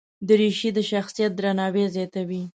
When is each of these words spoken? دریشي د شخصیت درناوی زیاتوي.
دریشي 0.27 0.69
د 0.73 0.79
شخصیت 0.91 1.31
درناوی 1.35 1.83
زیاتوي. 1.95 2.41